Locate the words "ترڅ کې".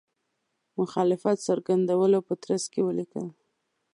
2.43-2.81